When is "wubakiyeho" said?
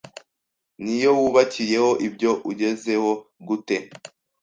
1.19-1.91